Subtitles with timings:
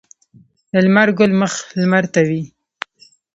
[0.71, 2.43] د لمر ګل مخ لمر ته وي.